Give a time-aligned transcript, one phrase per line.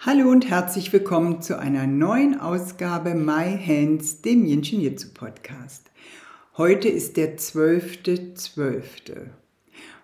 [0.00, 5.90] Hallo und herzlich willkommen zu einer neuen Ausgabe My Hands, dem Yin Chin Jutsu Podcast.
[6.56, 8.36] Heute ist der 12.12.
[8.36, 9.26] .12.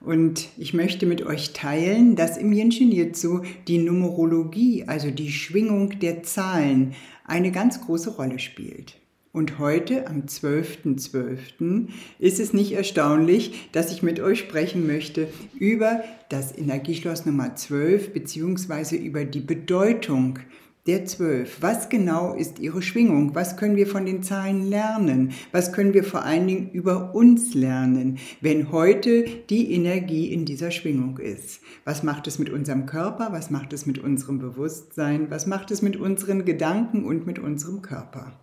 [0.00, 5.30] Und ich möchte mit euch teilen, dass im Yin Shin Jitsu die Numerologie, also die
[5.30, 6.94] Schwingung der Zahlen,
[7.26, 8.96] eine ganz große Rolle spielt.
[9.32, 15.26] Und heute, am 12.12., .12., ist es nicht erstaunlich, dass ich mit euch sprechen möchte
[15.58, 20.38] über das Energieschloss Nummer 12 beziehungsweise über die Bedeutung
[20.86, 21.62] der zwölf.
[21.62, 23.34] Was genau ist ihre Schwingung?
[23.34, 25.32] Was können wir von den Zahlen lernen?
[25.50, 30.70] Was können wir vor allen Dingen über uns lernen, wenn heute die Energie in dieser
[30.70, 31.60] Schwingung ist?
[31.84, 33.28] Was macht es mit unserem Körper?
[33.30, 35.30] Was macht es mit unserem Bewusstsein?
[35.30, 38.38] Was macht es mit unseren Gedanken und mit unserem Körper?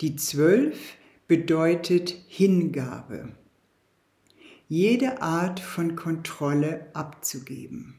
[0.00, 0.96] Die zwölf
[1.28, 3.34] bedeutet Hingabe.
[4.66, 7.96] Jede Art von Kontrolle abzugeben.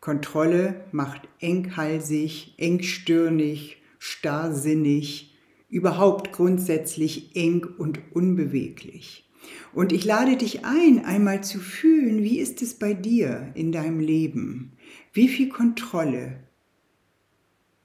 [0.00, 5.38] Kontrolle macht enghalsig, engstirnig, starrsinnig,
[5.70, 9.30] überhaupt grundsätzlich eng und unbeweglich.
[9.72, 14.00] Und ich lade dich ein, einmal zu fühlen, wie ist es bei dir in deinem
[14.00, 14.72] Leben?
[15.14, 16.40] Wie viel Kontrolle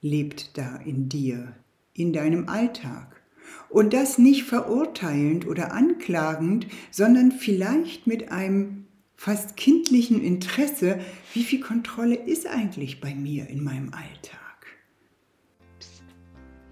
[0.02, 1.54] lebt da in dir,
[1.98, 3.22] in deinem Alltag?
[3.68, 11.00] Und das nicht verurteilend oder anklagend, sondern vielleicht mit einem fast kindlichen Interesse,
[11.32, 14.66] wie viel Kontrolle ist eigentlich bei mir in meinem Alltag?
[15.78, 16.04] Psst,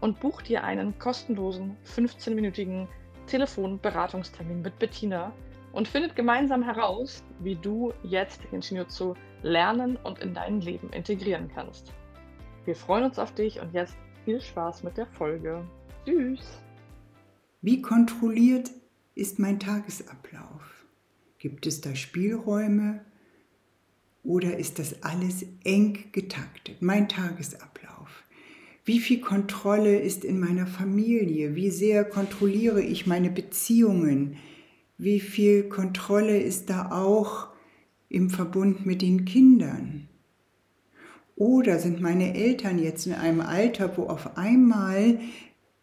[0.00, 2.88] und buch dir einen kostenlosen 15-minütigen
[3.26, 5.32] Telefonberatungstermin mit Bettina
[5.72, 11.94] und findet gemeinsam heraus, wie du jetzt Hinshinjutsu lernen und in dein Leben integrieren kannst.
[12.64, 13.96] Wir freuen uns auf dich und jetzt
[14.26, 15.64] viel Spaß mit der Folge.
[16.04, 16.40] Tschüss!
[17.62, 18.72] Wie kontrolliert
[19.14, 20.84] ist mein Tagesablauf?
[21.38, 23.04] Gibt es da Spielräume
[24.24, 26.82] oder ist das alles eng getaktet?
[26.82, 28.24] Mein Tagesablauf.
[28.84, 31.54] Wie viel Kontrolle ist in meiner Familie?
[31.54, 34.38] Wie sehr kontrolliere ich meine Beziehungen?
[34.98, 37.50] Wie viel Kontrolle ist da auch
[38.08, 40.05] im Verbund mit den Kindern?
[41.36, 45.20] Oder sind meine Eltern jetzt in einem Alter, wo auf einmal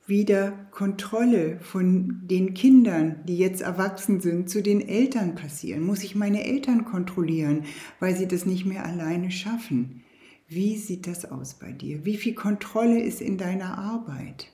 [0.05, 5.83] wieder Kontrolle von den Kindern, die jetzt erwachsen sind, zu den Eltern passieren?
[5.83, 7.65] Muss ich meine Eltern kontrollieren,
[7.99, 10.03] weil sie das nicht mehr alleine schaffen?
[10.47, 12.03] Wie sieht das aus bei dir?
[12.03, 14.51] Wie viel Kontrolle ist in deiner Arbeit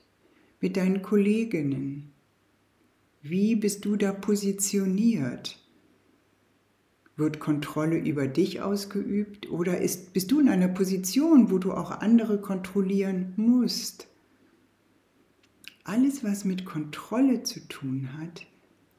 [0.60, 2.12] mit deinen Kolleginnen?
[3.22, 5.59] Wie bist du da positioniert?
[7.20, 11.92] Wird Kontrolle über dich ausgeübt oder ist, bist du in einer Position, wo du auch
[11.92, 14.10] andere kontrollieren musst?
[15.90, 18.46] alles, was mit Kontrolle zu tun hat,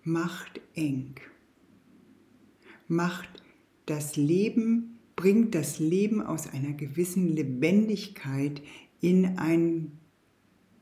[0.03, 1.15] macht eng.
[2.89, 3.29] Macht
[3.85, 8.61] das Leben, bringt das Leben aus einer gewissen Lebendigkeit
[8.99, 9.93] in ein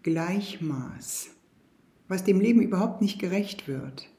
[0.01, 1.29] Gleichmaß,
[2.07, 4.09] was dem Leben überhaupt nicht gerecht wird.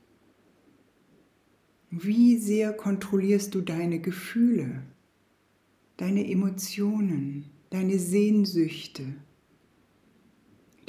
[1.90, 4.82] Wie sehr kontrollierst du deine Gefühle,
[5.96, 9.04] deine Emotionen, deine Sehnsüchte?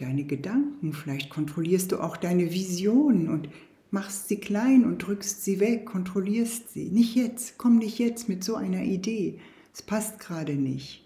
[0.02, 3.50] deine Gedanken, vielleicht kontrollierst du auch deine Visionen und
[3.92, 6.90] machst sie klein und drückst sie weg, kontrollierst sie.
[6.90, 9.40] Nicht jetzt, komm nicht jetzt mit so einer Idee.
[9.74, 11.06] Es passt gerade nicht.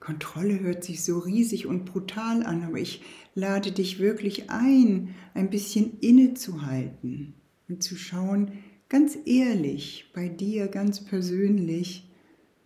[0.00, 3.02] Kontrolle hört sich so riesig und brutal an, aber ich
[3.34, 7.34] lade dich wirklich ein, ein bisschen innezuhalten
[7.72, 8.52] und zu schauen,
[8.88, 12.06] ganz ehrlich, bei dir ganz persönlich,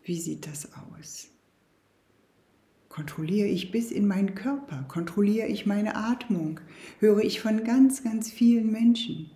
[0.04, 1.28] wie sieht das aus?
[2.88, 4.84] Kontrolliere ich bis in meinen Körper?
[4.88, 6.60] Kontrolliere ich meine Atmung?
[6.98, 9.30] Höre ich von ganz, ganz vielen Menschen.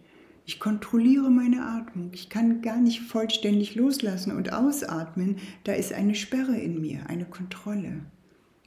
[0.46, 2.10] Ich kontrolliere meine Atmung.
[2.14, 5.36] Ich kann gar nicht vollständig loslassen und ausatmen.
[5.64, 8.00] Da ist eine Sperre in mir, eine Kontrolle.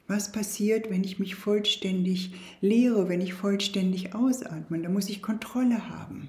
[0.06, 4.78] Was passiert, wenn ich mich vollständig leere, wenn ich vollständig ausatme?
[4.78, 6.28] Da muss ich Kontrolle haben.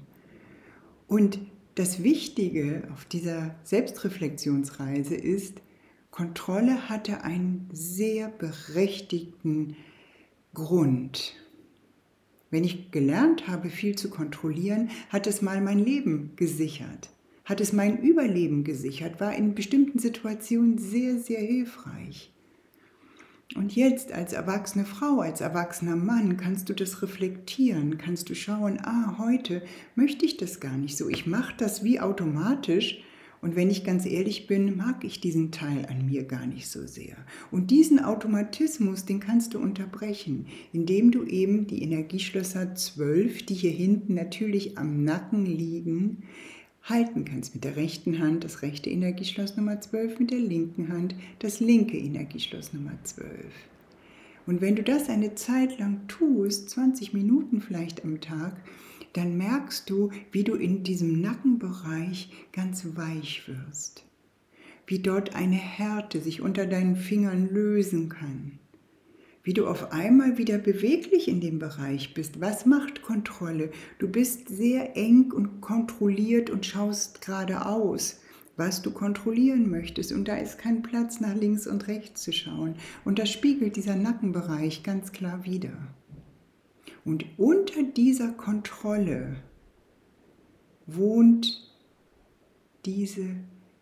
[1.07, 1.39] Und
[1.75, 5.61] das Wichtige auf dieser Selbstreflexionsreise ist,
[6.09, 9.75] Kontrolle hatte einen sehr berechtigten
[10.53, 11.35] Grund.
[12.49, 17.09] Wenn ich gelernt habe, viel zu kontrollieren, hat es mal mein Leben gesichert,
[17.43, 22.31] hat es mein Überleben gesichert, war in bestimmten Situationen sehr, sehr hilfreich.
[23.53, 28.80] Und jetzt als erwachsene Frau, als erwachsener Mann kannst du das reflektieren, kannst du schauen,
[28.81, 29.62] ah, heute
[29.95, 31.09] möchte ich das gar nicht so.
[31.09, 33.03] Ich mache das wie automatisch
[33.45, 36.88] und wenn ich ganz ehrlich bin, mag ich diesen Teil an mir gar nicht so
[36.88, 37.15] sehr.
[37.51, 43.69] Und diesen Automatismus, den kannst du unterbrechen, indem du eben die Energieschlösser 12, die hier
[43.69, 46.24] hinten natürlich am Nacken liegen,
[46.85, 47.53] halten kannst.
[47.53, 51.97] Mit der rechten Hand das rechte Energieschloss Nummer 12, mit der linken Hand das linke
[51.97, 53.29] Energieschloss Nummer 12.
[54.45, 58.55] Und wenn du das eine Zeit lang tust, 20 Minuten vielleicht am Tag,
[59.13, 64.05] dann merkst du, wie du in diesem Nackenbereich ganz weich wirst,
[64.85, 68.59] wie dort eine Härte sich unter deinen Fingern lösen kann
[69.45, 72.42] wie du auf einmal wieder beweglich in dem Bereich bist.
[72.42, 73.69] Was macht Kontrolle?
[74.00, 78.19] Du bist sehr eng und kontrolliert und schaust geradeaus,
[78.57, 80.12] was du kontrollieren möchtest.
[80.12, 82.75] Und da ist kein Platz, nach links und rechts zu schauen.
[83.06, 85.77] Und das spiegelt dieser Nackenbereich ganz klar wieder.
[87.03, 89.36] Und unter dieser Kontrolle
[90.88, 91.71] wohnt
[92.83, 93.27] diese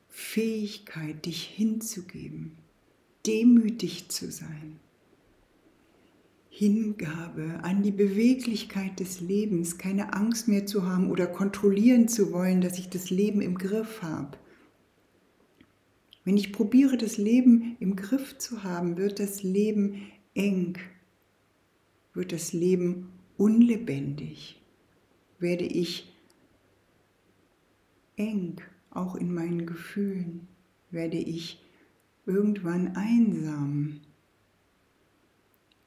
[0.09, 2.57] Fähigkeit, dich hinzugeben,
[3.25, 4.81] demütig zu sein
[6.55, 12.61] Hingabe an die Beweglichkeit des Lebens, keine Angst mehr zu haben oder kontrollieren zu wollen,
[12.61, 14.38] dass ich das Leben im Griff habe.
[16.23, 20.03] Wenn ich probiere, das Leben im Griff zu haben, wird das Leben
[20.35, 20.77] eng,
[22.13, 24.61] wird das Leben unlebendig,
[25.39, 26.13] werde ich
[28.15, 28.57] eng,
[28.91, 30.47] auch in meinen Gefühlen,
[30.91, 31.63] werde ich
[32.27, 34.01] irgendwann einsam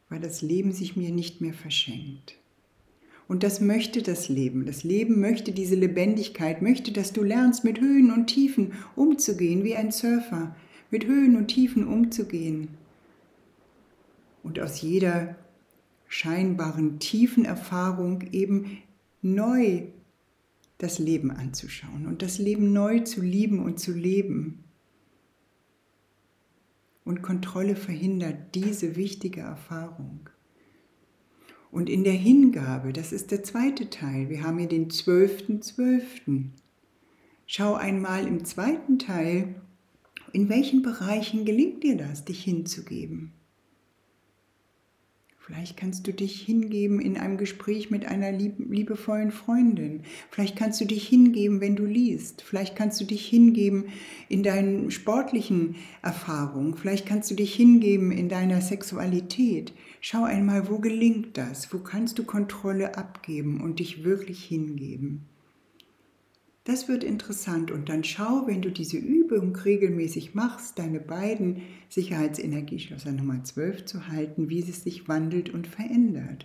[0.09, 2.37] weil das Leben sich mir nicht mehr verschenkt.
[3.29, 4.67] Und das möchte das Leben.
[4.67, 9.75] Das Leben möchte diese Lebendigkeit, möchte, dass du lernst, mit Höhen und Tiefen umzugehen, wie
[9.75, 10.55] ein Surfer,
[10.91, 12.69] mit Höhen und Tiefen umzugehen.
[14.45, 15.35] Und aus jeder
[16.07, 18.79] scheinbaren tiefen Erfahrung eben
[19.23, 19.83] neu
[20.79, 24.63] das Leben anzuschauen und das Leben neu zu lieben und zu leben
[27.07, 30.29] und Kontrolle verhindert diese wichtige Erfahrung.
[31.71, 36.53] Und in der Hingabe, das ist der zweite Teil, wir haben hier den zwölften zwölften.
[37.47, 39.55] Schau einmal im zweiten Teil,
[40.33, 43.33] in welchen Bereichen gelingt dir das, dich hinzugeben.
[45.47, 50.03] Vielleicht kannst du dich hingeben in einem Gespräch mit einer liebevollen Freundin.
[50.29, 52.43] Vielleicht kannst du dich hingeben, wenn du liest.
[52.43, 53.85] Vielleicht kannst du dich hingeben
[54.29, 56.75] in deinen sportlichen Erfahrungen.
[56.75, 59.73] Vielleicht kannst du dich hingeben in deiner Sexualität.
[60.01, 61.73] Schau einmal, wo gelingt das?
[61.73, 65.29] Wo kannst du Kontrolle abgeben und dich wirklich hingeben?
[66.67, 73.13] Das wird interessant und dann schau, wenn du diese Übung regelmäßig machst, deine beiden Sicherheitsenergieschlösser
[73.13, 76.45] Nummer 12 zu halten, wie es sich wandelt und verändert.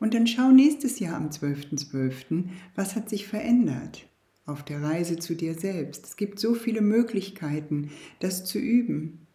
[0.00, 4.08] Und dann schau nächstes Jahr am 12.12., .12., was hat sich verändert
[4.44, 6.04] auf der Reise zu dir selbst.
[6.04, 9.28] Es gibt so viele Möglichkeiten, das zu üben.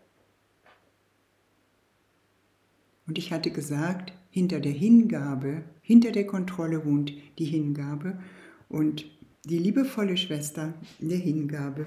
[3.08, 8.20] Und ich hatte gesagt, hinter der Hingabe, hinter der Kontrolle wohnt die Hingabe.
[8.68, 9.06] Und
[9.46, 11.86] die liebevolle Schwester der Hingabe.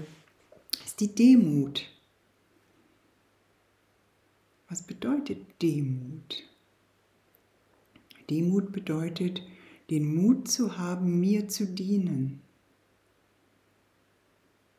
[0.84, 1.84] Ist die Demut.
[4.68, 6.44] Was bedeutet Demut?
[8.30, 9.42] Demut bedeutet,
[9.90, 12.42] den Mut zu haben, mir zu dienen,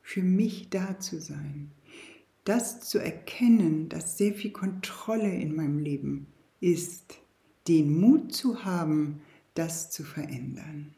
[0.04, 1.72] für mich da zu sein,
[2.44, 6.28] das zu erkennen, dass sehr viel Kontrolle in meinem Leben
[6.60, 7.16] ist,
[7.68, 9.22] den Mut zu haben,
[9.56, 10.96] das zu verändern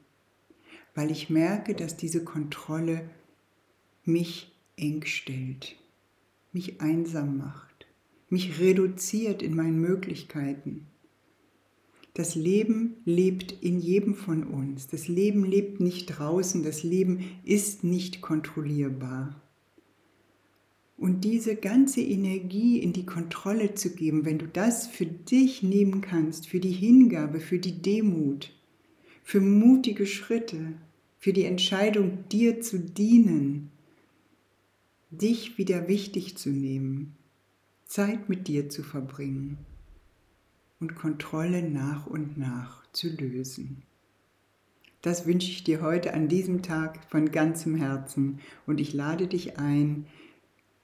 [0.94, 3.10] weil ich merke, dass diese Kontrolle
[4.04, 5.76] mich eng stellt,
[6.52, 7.88] mich einsam macht,
[8.30, 10.88] mich reduziert in meinen Möglichkeiten.
[12.14, 14.88] Das Leben lebt in jedem von uns.
[14.88, 16.62] Das Leben lebt nicht draußen.
[16.62, 19.42] Das Leben ist nicht kontrollierbar.
[20.98, 26.02] Und diese ganze Energie in die Kontrolle zu geben, wenn du das für dich nehmen
[26.02, 28.52] kannst, für die Hingabe, für die Demut,
[29.32, 30.74] für mutige Schritte,
[31.18, 33.72] für die Entscheidung, dir zu dienen,
[35.10, 37.16] dich wieder wichtig zu nehmen,
[37.86, 39.58] Zeit mit dir zu verbringen,
[40.82, 43.84] und Kontrolle nach und nach zu lösen.
[45.02, 49.58] Das wünsche ich dir heute an diesem Tag von ganzem Herzen und ich lade dich
[49.58, 50.08] ein,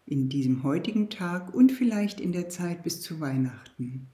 [0.05, 4.07] in diesem heutigen Tag und vielleicht in der Zeit bis zu Weihnachten,